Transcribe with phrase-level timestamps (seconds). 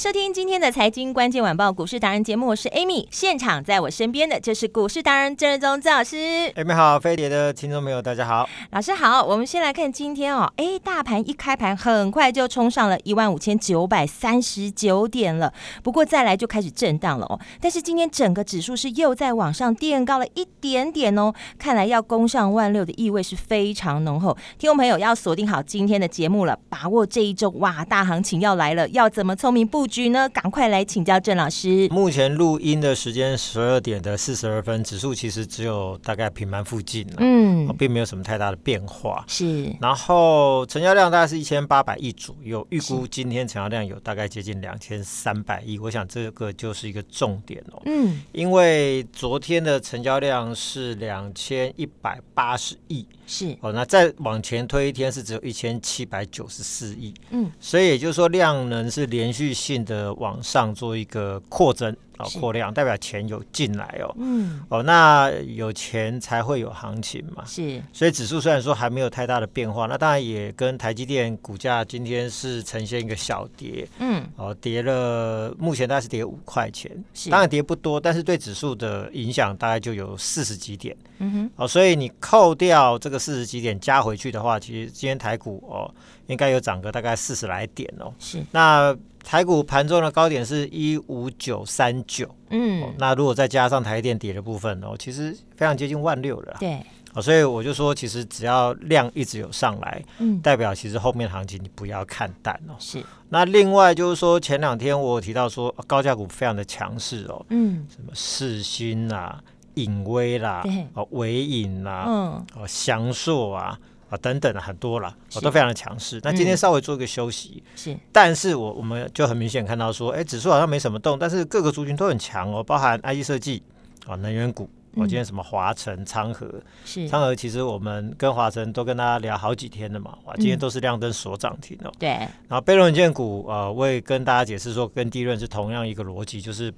[0.00, 3.06] 收听今天的财经关键晚报股市达人节目，我是 Amy。
[3.10, 6.16] 现场在我身边的就是股市达人郑瑞宗郑老师。
[6.56, 9.22] Amy 好，飞碟的听众朋友大家好，老师好。
[9.22, 17.38] 我们先来看今天哦，哎，大盘一开盘很快就冲上了一万五千九百三十九点了，不过再来就开始震荡了哦。
[17.60, 24.34] 但是今天整个指数是又在往上垫高了一点点哦，看来要攻上万六的意味是非常浓厚。
[24.58, 29.80] 听众朋友要锁定好今天的节目了，把握这一周哇，大行情要来了，要怎么聪明不？
[29.80, 30.28] 布局呢？
[30.28, 31.88] 赶快来请教郑老师。
[31.88, 39.24] 目前录音的时间十二点的四十二分，指数其实只有大概平盘附近了，嗯，并没有什么太大的变化。
[39.26, 45.76] 是，然后成交量大概是一千八百亿左右，预估今天成交量有大概接近两千三百亿。
[45.78, 53.04] 我想这个就是一个重点哦，嗯，因为昨天的成交量是两千一百八十亿。
[53.26, 62.26] 是哦，那再往前推一天是只有一千七百九十四亿，嗯，所以也就是说量能是连续性的往上做一个扩增啊。
[62.38, 85.92] 扩量代表钱有进来哦，嗯，哦，那有钱才会有行情嘛，是，所以指数虽然说还没有太大的变化，那当然也跟台积电股价今天是呈现一个小跌，嗯，哦，跌了，目前大概是跌五块钱，是，当然跌不多，但是对指数的影响大概就有四十几点，嗯哼，哦，所以你扣掉这个四十几点加回去的话，其实今天台股哦
[86.26, 88.94] 应该有涨个大概四十来点哦，是，那。
[89.22, 96.56] 台股盘中的高点是一五九三九，嗯、哦，那如果再加上台电跌的部分哦，其实非常接近万六了。
[96.58, 96.80] 对，
[97.14, 102.74] 哦，所以我就说，其实只要量一直有上来，嗯，代表其实后面行情你不要看淡哦。
[102.78, 103.02] 是。
[103.28, 109.40] 那另外就是说，前两天我有提到说高价股非常的强势哦，嗯，什么世芯啦、
[109.74, 110.64] 颖威啦、
[110.94, 113.78] 哦伟影啦、嗯，哦祥硕啊。
[114.10, 116.20] 啊，等等很多了，我都非常的强势。
[116.24, 123.62] 那今天稍微做一个休息，是，但是我我们就很明显看到说，哎，指数好像没什么动，但是各个族群都很强哦，包含 IE 设计
[124.06, 126.52] 啊，能源股，我今天什么华晨、昌河，
[126.84, 131.92] 是昌河，其实我们跟华晨都跟大家聊好几天了嘛，哇，今天都是亮灯所涨停哦。
[131.98, 136.72] 对，然后被动元件股啊，我也跟大家解释说，跟第一轮是同样一个逻辑，就是。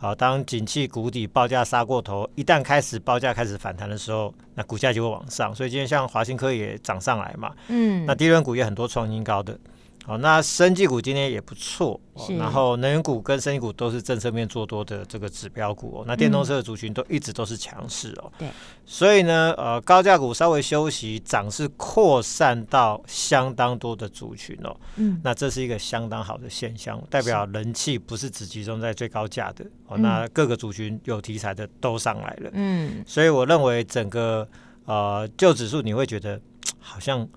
[0.00, 5.54] 啊，当景气谷底报价杀过头，一旦开始报价开始反弹的时候，那股价就会往上。
[5.54, 9.56] 所以今天像华新科也涨上来嘛，嗯，那低润股也很多创新高的。
[10.04, 12.00] 好，那生技股今天也不错，
[12.38, 16.04] 然后能源股跟生技股都是政策面做多的这个指标股哦。
[16.06, 18.32] 那电动车的族群都一直都是强势哦。
[18.38, 18.48] 对，
[18.86, 24.74] 所以呢，呃，高价股稍微休息，涨势扩散到相当多的族群哦。
[24.96, 29.98] 嗯，那这是一个相当好的现象，代表人气不是只集中在最高价的哦。
[29.98, 32.50] 那各个族群有题材的都上来了。
[32.54, 34.48] 嗯，所以我认为整个
[34.86, 36.40] 呃就指数你会觉得
[36.78, 37.28] 好像。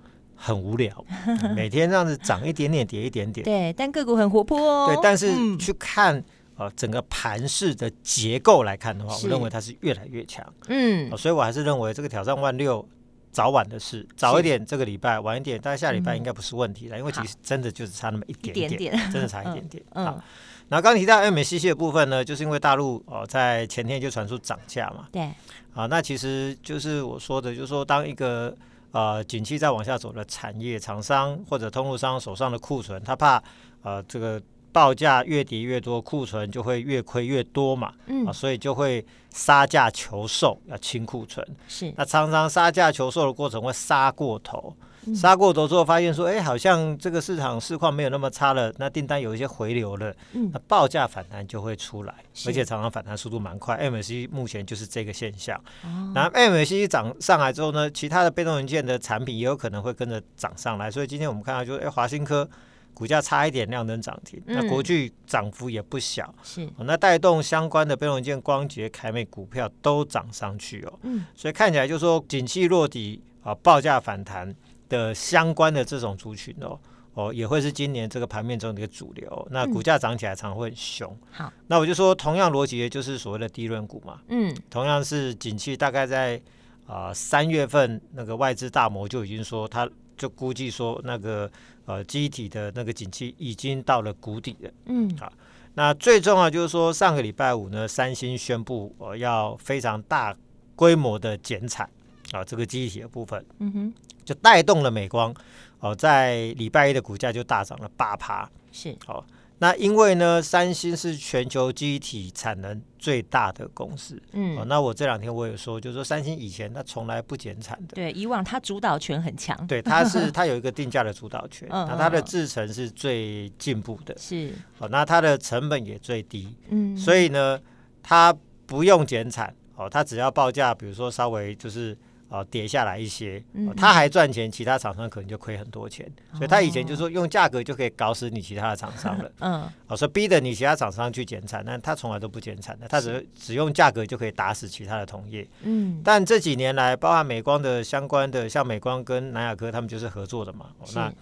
[0.44, 1.06] 很无聊，
[1.56, 3.44] 每天这样子涨一点点，跌一点点。
[3.44, 4.88] 对，但个股很活泼哦。
[4.88, 6.24] 对，但是去看、嗯、
[6.56, 10.44] 呃整个盘市的结构来看的话，我认为它是越来越强。
[10.68, 12.84] 嗯、呃，所以我还是认为这个挑战万六
[13.32, 19.84] 早晚的事，早一点这个礼拜，晚一点大概下礼拜应该不是问题了，嗯、因为其实真的就是差那么一点点，真的差一点点。
[19.94, 20.06] 嗯。
[20.08, 20.24] 好，
[20.70, 25.08] 然后刚提到 MACC 的部分呢，就是因为大陆哦、呃、在前天就传出涨价嘛。
[25.12, 25.22] 对。
[25.22, 25.36] 啊、
[25.84, 28.58] 呃，那其实就是我说的，就是说当一个。
[28.92, 33.42] 呃，景气再往下走的产业厂商或者通路商手上的库存，他怕
[33.84, 34.42] 呃这个
[34.72, 41.46] 报价越跌越多，库存就会越亏越多嘛，嗯、啊，所以就会杀价求售，要清库存。
[41.68, 44.76] 是，那常常杀价求售的过程会杀过头。
[45.16, 52.14] 杀过头之后，发现说，哎，好像这个市场市况没有那么差了，那订单有一些回流了，嗯，那报价反弹就会出来，
[52.46, 53.78] 而且常常反弹速度蛮快。
[53.78, 55.58] MACD 目前就是这个现象。
[55.84, 60.92] 哦，然后 MACD 涨上来之后呢，其他的被动元件的产品也有可能会跟着涨上来。
[60.92, 62.48] 所以今天我们看到，就是哎，华新科
[62.94, 71.00] 股价差一点量能涨停，那国巨涨幅也不小，是，那带动相关的被动元件、光洁、凯美股票都涨上去哦。
[71.02, 74.56] 嗯，所以看起来就是说，景气落底啊，报价反弹。
[74.92, 76.78] 的相关的这种族群哦，
[77.14, 79.48] 哦，也会是今年这个盘面中的一个主流。
[79.50, 81.10] 那股价涨起来常会很凶。
[81.22, 84.20] 嗯、好，那我就说同样逻辑，也就是所谓的低润股嘛。
[84.28, 86.40] 嗯，同样是景气，大概在
[86.86, 91.50] 啊三、呃、月份，那个外资大摩就已经说，他就估计说那个
[91.86, 94.72] 呃机体的那个景气已经到了谷底了。
[94.88, 95.32] 嗯，好，
[95.76, 100.36] 那最重要就是说上个礼拜五呢，三星宣布呃要非常大
[100.76, 101.90] 规模的减产
[102.34, 103.46] 啊，这个机体的部分。
[103.60, 103.94] 嗯哼。
[104.24, 105.34] 就带动了美光，
[105.80, 108.50] 哦，在礼拜一的股价就大涨了八趴。
[108.72, 109.24] 是，哦，
[109.60, 114.22] 那因为呢，三星是全球记忆体产能最大的公司。
[114.32, 117.96] 嗯，哦，那我这两天我有说，就是说三星以前它从来不减产的。
[117.96, 119.68] 对，以往它主导权很强。
[119.68, 124.16] 对，它是 它有一个定价的主导权，那它的制程是最进步的。
[124.18, 126.56] 是，哦，那它的成本也最低。
[126.70, 127.60] 嗯，所以呢，
[128.02, 128.34] 它
[128.66, 129.54] 不用减产。
[129.76, 131.98] 哦，它只要报价，比如说稍微就是。
[132.32, 139.32] 哦，跌下来一些，哦、他还赚钱，其他厂商可能就亏很多钱，嗯、所以他以前就说用价格就可以搞死你其他的厂商了。
[139.40, 145.46] 嗯，哦，所以逼着你其他厂商去减产，但他从来都不减产的，他只只用价格就可以打死其他的同业。
[145.64, 150.68] 嗯，但这几年来，包含美光的相关的，像美光跟南亚科，他们就是合作的嘛。
[150.80, 151.14] 哦、那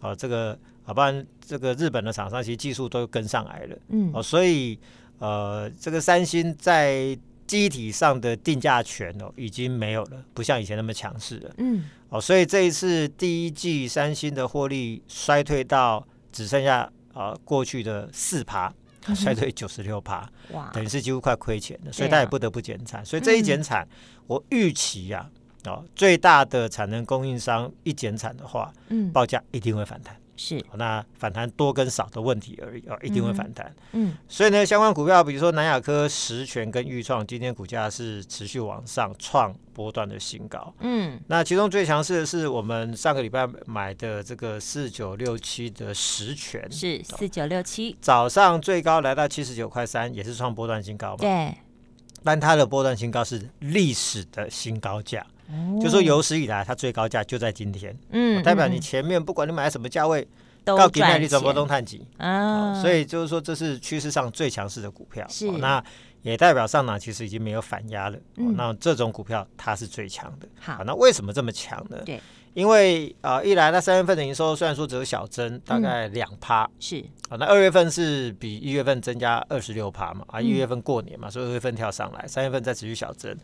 [0.00, 3.76] 哦，这个好，不然这个日本的厂商其实技术都跟上来了。
[3.88, 4.78] 嗯，哦，所以
[5.18, 7.18] 呃，这个三星在。
[7.48, 11.54] 机体上的定价权哦，已经没有了，不像以前那么强势了。
[11.56, 16.80] 嗯，哦，所以这一次第一季三星的获利衰退到只剩下
[17.12, 18.72] 啊、呃、过去的四趴，
[19.16, 21.92] 衰退九十六趴，哇，等于是几乎快亏钱了。
[21.92, 23.00] 所以他也不得不减产。
[23.00, 25.28] 啊、所以这一减产，嗯、我预期呀、
[25.64, 30.14] 啊，哦，最大的产能供应商一减产的话，嗯，报价一定会反弹。
[30.38, 33.74] 是，那反弹多跟少的问题而已啊，一定会反弹。
[33.92, 40.72] 嗯，所以呢，相关股票，比如说南亚科、实权跟钰创，今天股价是持续往上创波段的新高。
[40.78, 51.16] 嗯，那其中最强势的是我们上个礼拜买的这个四九六七的实权，是四九六七，早上最高来到七十九块三，也是创波段新高嘛。
[51.18, 51.52] 对，
[52.22, 55.26] 但它的波段新高是历史的新高价。
[55.80, 60.26] 就说有史以来，它最高价就在今天，嗯，代表你前面不管你买什么价位，
[60.64, 65.50] 都高给卖你怎么都探底啊，所以就是说这是趋势上最强势的股票，是。
[65.52, 65.82] 那
[66.22, 71.96] 也代表上涨其实已经没有反压了，那这种股票它是最强的，好，那为什么这么强呢？
[72.04, 72.20] 对，
[72.54, 77.02] 因为啊，一来它三月份的营收虽然说只有小增，大概两趴，是。
[77.30, 83.34] 啊，那二月份是比一月份增加二十六趴嘛，啊，一月份过年嘛，所以二月份跳上来，三月份再持续小增。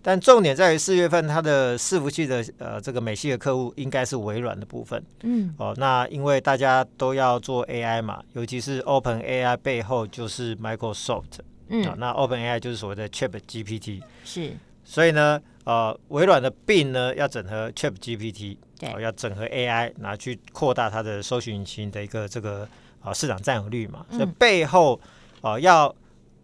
[0.00, 5.52] 但重点在于四月份它的伺服器的呃这个美系的客户应该是微软的部分，嗯。
[5.58, 14.52] 哦，那因为大家都要做 AI 嘛，尤其是 Open AI 背后就是 Microsoft，嗯，哦，那 Open AI 就是所谓的 Chat GPT，是，
[14.84, 22.62] 所以呢，呃，微软的 Bing 呢要整合 Chat GPT，对，哦，要整合 AI，拿去扩大它的搜寻引擎的一个这个
[23.00, 24.98] 啊、呃、市场占有率嘛，所以背后
[25.40, 25.94] 啊、呃、要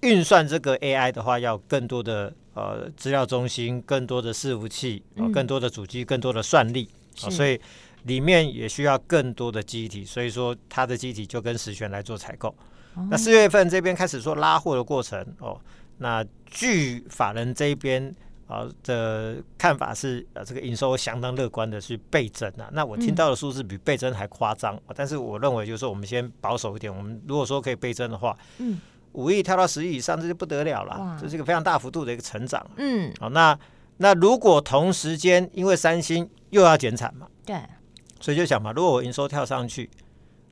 [0.00, 2.32] 运算这个 AI 的话，要更多的。
[2.54, 6.88] 呃，资料中心更多的伺服器，呃，更多的主机，更多的算力，
[7.22, 7.60] 啊、呃，所以
[8.04, 12.48] 里面也需要更多的机体，所以说它的机体就跟实权来做采购。
[12.94, 15.60] 哦、那四月份这边开始说拉货的过程哦，
[15.98, 18.08] 那据法人这边
[18.46, 22.70] 啊、呃、的看法是，呃，这个营收相当乐观的是倍增啊。
[22.72, 28.80] 那我听到的数字比倍增还夸张，嗯、但是我认为就是说我们先保守一点，我们如果说可以倍增的话，嗯。
[29.14, 30.98] 五亿跳到十亿以上，这就不得了了。
[30.98, 32.64] 哇这是一个非常大幅度的一个成长。
[32.76, 33.58] 嗯，好，那
[33.96, 37.56] 那如果同时间因为三星又要减产嘛，对，
[38.20, 39.88] 所以就想嘛，如果我营收跳上去，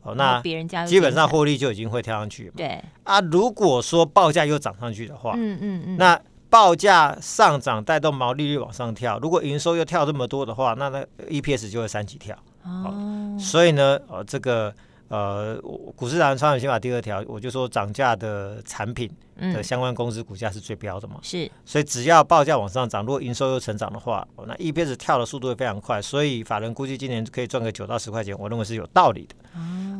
[0.03, 2.53] 哦，那别人家基本上获利就已经会跳上去。
[2.57, 12.37] 对啊，如果说报价又涨上去的话，嗯嗯嗯，那报价上涨带动毛利率往上跳，如果营收又跳这么多的话，那那 EPS 就会三级跳。
[12.65, 14.73] 哦，所以呢，哦，这个。
[15.12, 15.61] 呃，
[15.95, 29.35] 股市达人操盘心法第二条，我就说涨价的产品的相关公司股价是最标的嘛，是，所以只要报价往上涨，如果营收又成长的话，那 EPS 跳的速度会非常快，所以法人估计今年可以赚个九到十块钱，我认为是有道理的。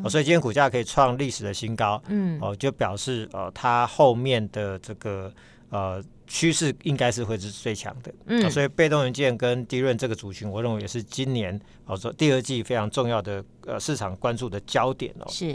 [0.03, 5.31] 哦，所以今天股价可以创历史的新高，嗯，哦，就表示呃，它后面的这个
[5.69, 6.03] 呃。
[6.35, 15.27] 趋势应该是会是最强的，嗯、啊，所以被动元件跟低润这个族群，我认为也是今年哦说第二季非常重要的呃市场关注的焦点哦。
[15.29, 15.55] 是，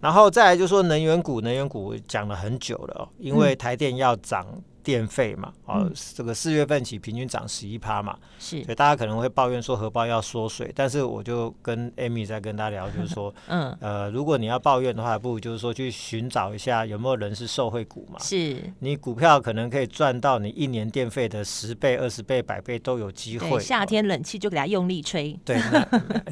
[0.00, 4.46] 然后再来就是说能源股，能源股讲了很久了哦，因为台电要涨
[4.82, 23.60] 电费嘛，哦，嗯、这个四月份起平均涨十一趴嘛，是，所以大家可能会抱怨说荷包要缩水，但是我就跟 Amy 在跟大家聊，就是说， 嗯，呃，如果你要抱怨的话，不如就是说去寻找一下有没有人是受惠股嘛，是，你股票可能可以赚到你一年电费的十倍、二十倍、百倍都有机会。
[23.60, 25.38] 夏天冷气就给它用力吹。
[25.44, 25.84] 对，那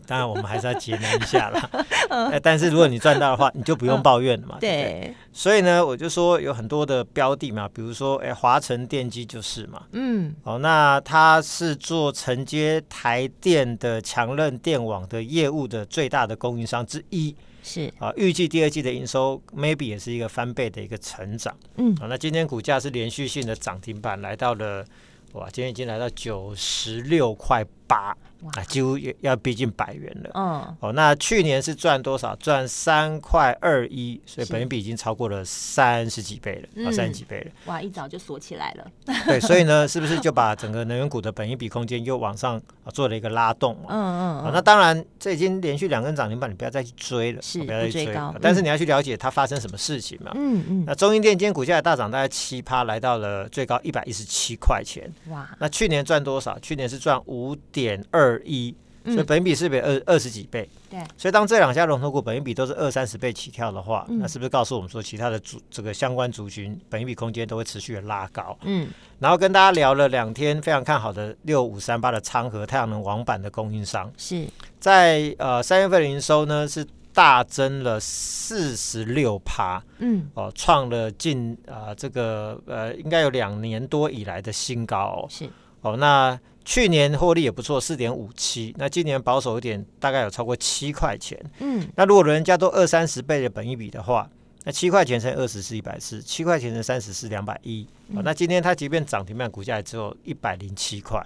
[0.06, 1.70] 当然我们还是要节能一下啦。
[2.08, 4.56] 呃、但是如果你赚到的话，你就不用抱怨了嘛。
[4.58, 5.14] 嗯、对，对。
[5.32, 17.92] 所以呢，我就说有很多的标的嘛，比如说，哎，华晨电机就是嘛，嗯，哦，那它是做承接台电的强韧电网的业务的最大的供应商之一，是。
[17.98, 24.84] 啊，预计第二季的营收 maybe 也是一个翻倍的一个成长，嗯，啊，那今天股价是连续性的涨停板，来到了，
[25.32, 28.16] 哇，今天已经来到九十六块八。
[28.54, 30.30] 啊，几乎也要逼近百元了。
[30.34, 32.36] 嗯，哦，那去年是赚多少？
[32.36, 37.50] 赚三块二一，所以本益比已经超过了三十几倍了，啊、嗯，三十几倍了。
[37.64, 38.86] 哇，一早就锁起来了。
[39.26, 42.60] 对，所以呢， 是不是就把整个能源股的本益比空间又往上
[42.92, 43.74] 做了一个拉动？
[43.88, 44.50] 嗯嗯，嗯。
[44.52, 48.34] 那当然，这已经连续两根涨停板，你不要再去追了，是不要再追高。
[48.40, 50.30] 但是你要去了解它发生什么事情嘛。
[50.34, 50.84] 嗯嗯。
[50.86, 55.10] 那中英电今天股价也大涨，大概七趴，来到了最高一百一十七块钱。
[55.30, 55.48] 哇。
[55.58, 56.56] 那去年赚多少？
[56.60, 58.74] 去年是赚五点二一。
[59.04, 60.68] 所以本益比是比二二十几倍？
[60.90, 60.98] 对。
[61.16, 68.58] 所以当这两家龙头股本益比都是二三十倍起跳的话，嗯、那是不是告诉我们说，其他的族这个相关族群本益比空间都会持续的拉高？
[68.62, 68.88] 嗯。
[69.20, 74.44] 然后跟大家聊了两天，非常看好的六五三八的昌河太阳能网板的供应商，是
[74.80, 85.48] 在呃三月份的营收呢是大增了四十六趴，嗯，哦、呃，创了近啊、呃、这个呃应该有两年多以来的新高、哦，是
[85.82, 86.36] 哦那。
[86.66, 88.74] 去年获利也不错，四点五七。
[88.76, 91.40] 那今年保守一点，大概有超过七块钱。
[91.60, 94.28] 嗯，那如果人家都二三十倍的本一比的话，
[94.64, 97.86] 那七块钱乘二十是一百四，七块钱乘三十是两百一。
[98.08, 101.24] 那今天它即便涨停板，股价也只有一百零七块，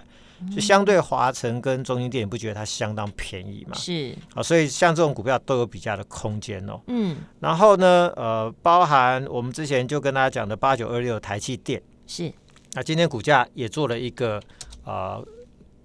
[0.51, 3.75] 就、嗯、相对华城跟中兴电，你不觉得它相当便宜吗？
[3.75, 6.79] 是啊，所以像这种股票都有比较的空间哦。
[6.85, 12.31] 嗯，然后呢，呃，包含我们之前就跟大家讲的八九二六台气电是，
[12.73, 14.39] 那今天股价也做了一个。
[14.83, 15.23] 呃，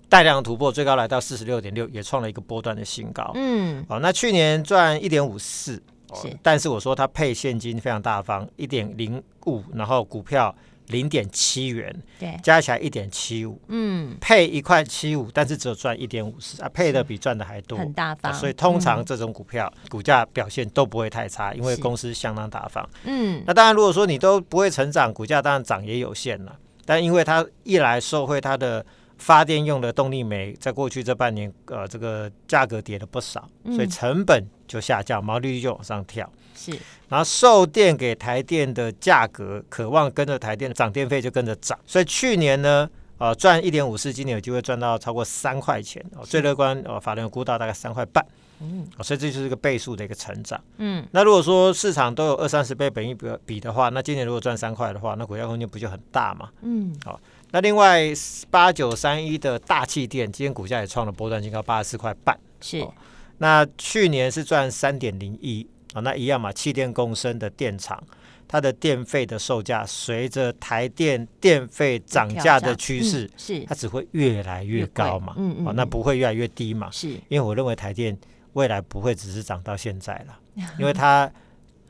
[0.09, 3.31] 带量突破，最高来到四十六点六，也创了一个波段的新高。
[3.35, 5.83] 嗯，哦，那去年赚一点五四，
[6.15, 10.55] 是，但是我说它配现金非常大方，一点零五，然后股票
[10.87, 18.33] 零点七元，对，加起来一点七五，嗯，配一块七五，但是只有赚一点五四啊，配的比赚的还多，很大方。
[18.33, 22.89] 哦，所以通常这种股票，嗯，股价表现都不会太差，因为公司相当大方。
[23.03, 26.57] 嗯，那当然，如果说你都不会成长，股价当然涨也有限了。
[26.87, 28.87] 但因为它一来受惠它的。
[29.19, 36.31] 发电用的动力煤，在过去这半年，呃，这个价格跌了不少，所以成本就下降，毛利率就往上跳。
[36.55, 36.71] 是，
[37.09, 41.79] 然后售电给台电的价格，渴望跟着台电涨电费就跟着涨。
[41.87, 46.05] 所以去年呢，呃，赚一点五四，今年有机会赚到超过三块钱。
[46.15, 48.23] 哦，最乐观，呃，法人估到大概三块半。
[48.61, 50.61] 嗯，所以这就是一个倍数的一个成长。
[50.79, 56.51] 嗯，那如果说市场都有二三十倍本益比比的话，那今年如果赚三块的话，那股价空间不就很大嘛？
[56.63, 57.21] 嗯，好。
[57.53, 58.03] 那另外
[58.51, 62.37] 八九三一的大气电，今天股价也创了波段新高，八十四块半。
[62.61, 62.93] 是、哦，
[63.39, 68.03] 那去年是赚三点零一啊，那一样嘛，气电共生的电厂，
[68.49, 78.17] 它的电费的售价随着台电电费涨价的趋势，嗯、是它只会越来越高嘛，嗯嗯，哦，那不会越来越低嘛，是，因为我认为台电
[78.57, 80.39] 未来不会只是涨到现在了，
[80.81, 81.31] 因为它。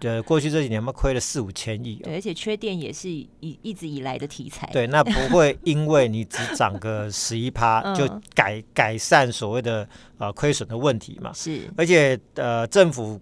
[0.00, 4.68] 呃，过去这几年嘛，亏了四五千亿，对，而且缺电也是一一直以来的题材。
[4.70, 11.32] 对，那不会因为你只涨个 十一趴就改改善所谓的呃亏损的问题嘛？
[11.32, 13.18] 是，而且呃，政府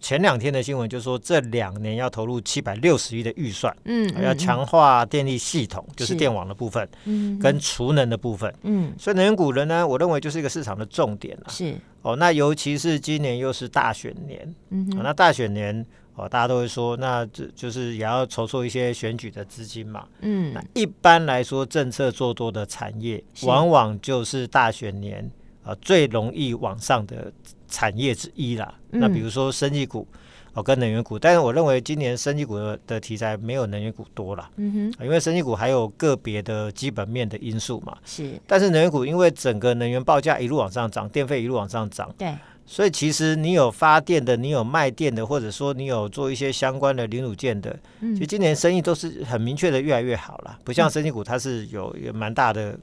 [0.00, 11.46] 前两天的新闻就说，这两年要投入七百六十亿的预算，嗯，要强化电力系统，就是电网的部分，嗯，跟储能的部分，嗯，所以能源股人呢，我认为就是一个市场的重点了。
[11.48, 15.84] 是，哦，那尤其是今年又是大选年，嗯、哦，那大选年。
[16.20, 20.04] 哦，大家都会说，那这就是也要筹措一些选举的资金嘛。
[20.22, 25.22] 嗯，那一般来说，政策做多的产业，往往就是大选年
[25.62, 27.32] 啊、呃、最容易往上的
[27.68, 28.72] 产业之一啦。
[28.90, 30.06] 嗯、那比如说生技股
[30.54, 34.50] 哦，跟能源股，但是我认为今年生技股的的题材没有能源股多了。
[34.56, 37.96] 嗯哼，因为生技股还有个别的基本面的因素嘛。
[38.04, 42.12] 是，但是能源股因为整个能源报价一路往上涨，电费一路往上涨。
[42.18, 42.34] 对。
[42.70, 52.78] 所以其实你有发电的，你有卖电的，或者说你有做一些相关的零组件的，嗯，其实今年生意都是很明确的越来越好了，不像生技股它是有有蛮大的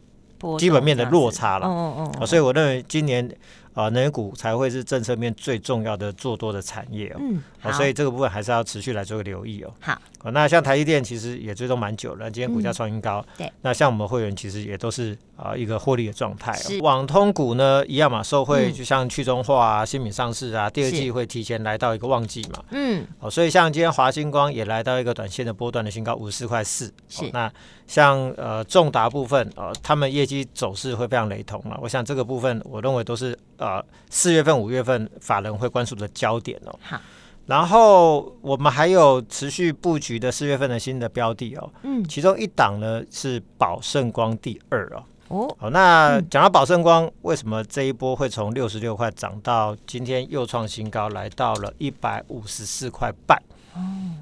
[0.58, 1.68] 基本面的落差了。
[1.68, 3.30] 嗯嗯，所以我认为今年
[3.76, 7.18] 啊，能源股才会是政策面最重要的做多的产业哦。
[7.20, 9.74] 嗯，好，所以这个部分还是要持续来做个留意哦。
[9.82, 10.02] 好，
[10.32, 13.24] 那像台积电其实也追踪蛮久了，今天股价创新高。
[13.38, 16.54] 嗯、对，那像我们会员其实也都是啊一个获利的状态。
[16.54, 22.64] 是，网通股呢一样嘛，受惠就像去中化啊、新品上市啊，第二季会提前来到一个旺季嘛。
[22.72, 26.94] 嗯，哦，所以像今天华星光也来到一个短线的波段的新高五十四块四。
[27.10, 27.52] 是，那
[27.88, 31.80] 像呃重达部分呃，他们业绩走势会非常雷同了。
[31.82, 33.38] 我想这个部分我认为都是。
[33.58, 36.78] 呃，四月份、五月份法人会关注的焦点哦。
[36.82, 37.00] 好，
[37.46, 41.72] 然后我们还有持续布局的四月份的新的标的哦。
[41.84, 45.04] 嗯，其中一档呢是宝盛光第二哦。
[45.28, 53.42] 哦，好，那讲到宝盛光，为什么这一波会从六十六块涨到今天又创新高，来到了一百五十四块半？
[53.74, 53.82] 哦，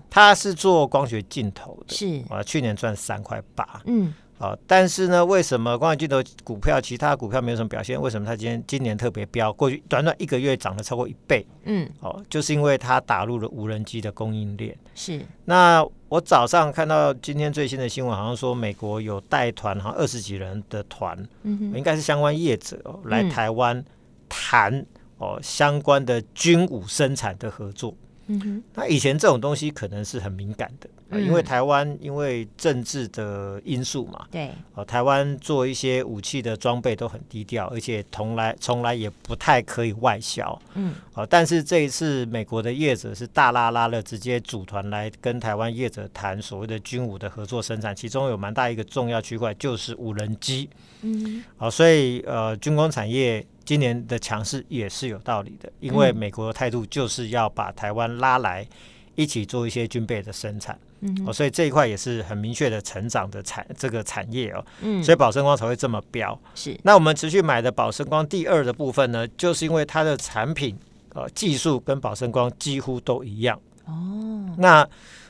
[0.10, 3.82] 它是做光学镜头的，是啊，去年赚三块八。
[3.86, 4.14] 嗯。
[4.40, 8.02] 哦，但是呢，为什么光学镜头股票其他股票没有什么表现？
[8.02, 9.54] 为什么它今天今年特别飙？
[9.54, 11.46] 过去短短一个月涨了超过一倍。
[11.64, 14.76] 嗯，哦，就是因为它打入了无人机的供应链。
[14.96, 15.22] 是。
[15.46, 23.84] 那我早上看到今天最新的新闻，好像说美国有带团，好像二十几人的团，嗯，应该是相关业者哦，来台湾
[24.28, 24.86] 谈、嗯、
[25.20, 27.96] 哦相关的军武生产的合作。
[28.28, 30.90] 嗯哼，那以前这种东西可能是很敏感的。
[31.20, 50.68] 因为台湾因为政治的因素嘛，对，呃，台湾做一些武器的装备都很低调，而且从来从来也不太可以外销，嗯，呃，但是这一次美国的业者是大拉拉的直接组团来跟台湾业者谈所谓的军武的合作生产，其中有蛮大一个重要区块就是无人机，
[51.04, 58.68] 嗯，好，呃，所以呃，军工产业今年的强势也是有道理的，因为美国的态度就是要把台湾拉来
[59.16, 60.78] 一起做一些军备的生产。
[61.06, 66.40] 嗯哦，所以这一块也是很明确的成长的产这个产业哦，嗯，所以宝生光才会这么标。
[66.56, 70.78] 是，那我们持续买的宝生光第二的部分呢，就是因为它的产品
[71.14, 74.56] 呃技术跟宝生光几乎都一样哦。
[74.58, 74.88] 那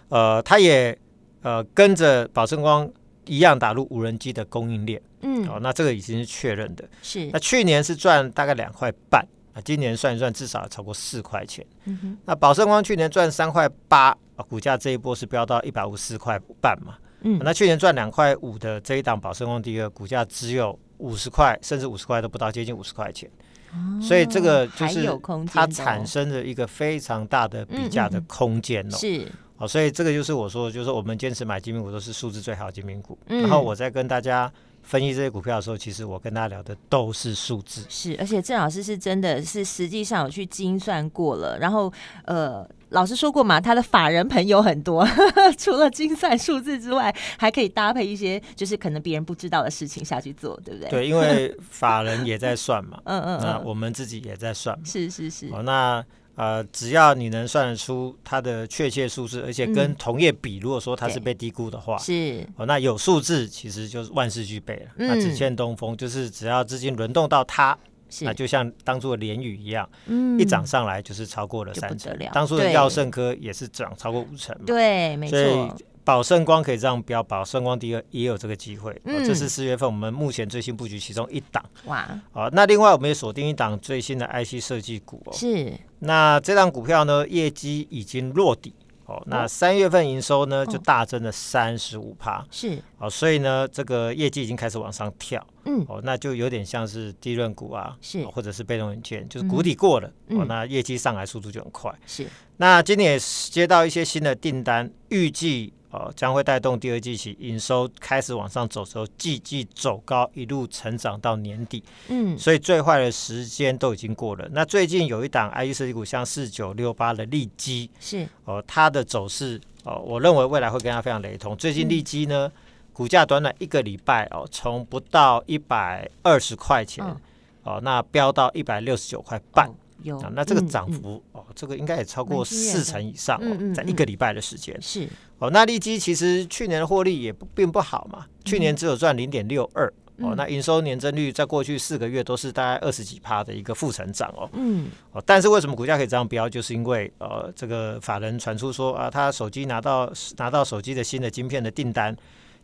[0.10, 0.96] 呃，它也
[1.42, 2.88] 呃跟着宝生光
[3.26, 6.88] 一样打入无人机的供应链，嗯，哦，那这个已经是确认的。
[7.02, 11.66] 是，那去年是赚大概两块半，啊，今年算一算至少超过四块钱。
[11.86, 14.16] 嗯哼，那宝盛光去年赚三块八。
[14.36, 23.30] 啊，股价这一波是飙到一百五十四块半嘛，嗯，那去年赚两块五的这一档宝盛光第二，股价只有五十块，甚至五十块都不到，接近五十块钱，
[23.72, 25.08] 哦，所以这个就是
[25.46, 29.28] 它产生了一个非常大的比价的空间哦，是，
[29.58, 34.52] 哦，所以这个就是我说，就是我们坚持买精品股都是素质最好的精品股，嗯，然后我再跟大家。
[34.84, 41.92] 分析这些股票的时候，其实我跟大家聊的都是数字，是，而且郑老师是真的是实际上有去精算过了，然后
[42.26, 50.90] 呃，老师说过嘛，他的法人朋友很多，呵 呵除了精算数字之外，还可以搭配一些就是可能别人不知道的事情下去做，对不对？
[50.90, 56.06] 对，因为法人也在算嘛， 嗯，嗯嗯，那我们自己也在算嘛，是是是，哦，那。
[56.36, 62.44] 呃，只要你能算得出它的确切数字，而且跟同业比，如果说它是被低估的话，是。
[62.56, 64.92] 哦，那有数字其实就是万事俱备了。
[64.98, 67.78] 嗯、那只欠东风，就是只要资金轮动到它，
[68.22, 72.12] 那就像当初的联宇一样，嗯，一涨上来就是超过了三成。
[72.34, 75.78] 当初的药盛科也是涨超过五成嘛，对，没错。
[76.06, 79.00] 宝盛光可以这样标，宝盛光第二也有这个机会。
[79.06, 81.64] 嗯、这是四月份我们目前最新布局其中一档。
[81.86, 82.08] 哇！
[82.32, 85.34] 好，那另外我们也锁定一档最新的 IC 设计股哦。
[85.34, 85.72] 是。
[86.00, 88.74] 那这档股票呢，业绩已经落底
[89.06, 89.24] 哦。
[89.28, 92.46] 那三月份营收呢，就大增了三十五趴。
[92.52, 92.78] 是。
[92.98, 95.42] 哦，所以呢，这个业绩已经开始往上跳。
[95.64, 95.86] 嗯。
[95.88, 100.12] 哦，那就有点像是低润股啊，是，或者是被动元件，就是谷底过了。
[100.28, 101.90] 嗯、哦，那业绩上来速度就很快。
[102.06, 102.28] 是。
[102.58, 105.72] 那今年也接到一些新的订单，预计。
[105.94, 111.84] 哦，将会带动第二季起营收开始往上走之后，季季走高，一路成长到年底。
[112.08, 114.50] 嗯，所以最坏的时间都已经过了。
[114.52, 121.56] 那最近有一档 I E 设计股，像四九六八的利基，是哦，它的走势哦，我认为未来会跟它非常雷同。
[121.56, 127.22] 最近利基呢，嗯、股价短短一个礼拜哦，从不到一百二十块钱、嗯、
[127.66, 129.68] 哦，那飙到一百六十九块半。
[129.68, 135.08] 哦有、啊，那这个涨幅、哦，这个应该也超过四成以上哦，在一个礼拜的时间是
[135.40, 135.50] 哦。
[135.50, 140.34] 那利基其实去年的获利也不并不好嘛，嗯、去年只有赚零点六二哦。
[140.36, 144.50] 那营收年增率在过去四个月都是大概二十几趴的一个负成长哦。
[144.54, 146.50] 嗯哦，但是为什么股价可以这样飙？
[146.50, 152.16] 就是因为呃，这个法人传出说啊，他手机拿到拿到手机的新的晶片的订单，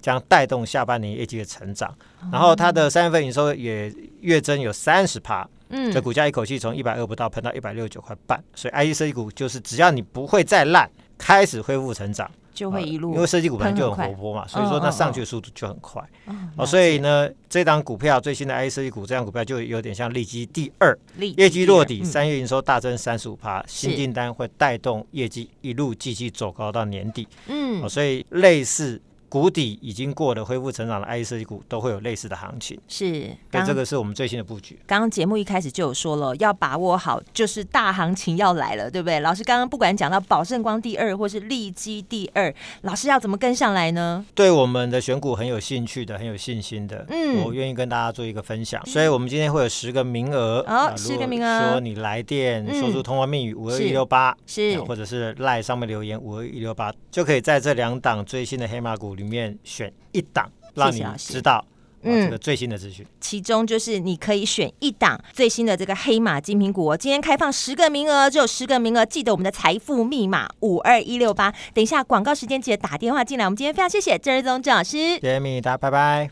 [0.02, 5.48] 将带动下半年业绩的成长，嗯、然后它的三月份营收也月增有三十趴。
[5.70, 16.02] 嗯，这股价一口气从一百二不到喷到一百六十九块半，所以 IC 设计股就是只要你不会再烂，开始恢复成长，就会一路、呃，因为设计股本来就很活泼嘛，所以说它上去的速度就很快。
[16.26, 27.28] 哦，哦，哦，所以呢，这档股票最新的 IC 设计股，这档股票就有点像利基第二，业绩落底，三、嗯、月营收大增三十五趴，新订单会带动业绩一路继续走高到年底。
[27.48, 29.02] 嗯，哦，所以类似。
[29.30, 32.80] 谷底已经过了，恢复成长的 IC 设计股都会有类似的行情。
[32.88, 34.78] 是，但这个是我们最新的布局。
[34.88, 39.20] 刚刚节目一开始就有说了，要把握好，就是大行情要来了，对不对？
[39.20, 44.26] 老师刚刚不管讲到宝盛光第二，或是利基第二，老师要怎么跟上来呢？
[44.34, 48.84] 对我们的选股很有兴趣的，很有信心的，嗯，我愿意跟大家做一个分享。
[48.86, 51.72] 所以我们今天会有十个名额，哦，十个名额。
[51.72, 61.64] 说你来电，说出通话密语五二一六八，是，或者是赖上面留言五二一六八，就可以在这两档最新的黑马股里面选一档，让你知道
[62.02, 63.06] 嗯这个最新的资讯。
[63.20, 66.96] 其中就是你可以选一档最新的这个黑马精品股。
[66.96, 71.54] 今天开放十个名额，只有十个名额，记得我们的财富密码五二一六八。
[71.74, 73.46] 等一下广告时间记得打电话进来。
[73.46, 76.30] 我们今天非常谢谢郑瑞宗郑老师，谢谢米达，拜拜。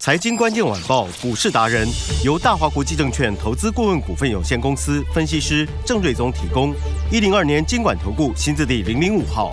[0.00, 1.84] 财经关键晚报股市达人
[2.24, 6.72] 由大华国际证券投资顾问股份有限公司分析师郑瑞宗提供。
[7.10, 9.52] 一零二年金管投顾新字第零零五号。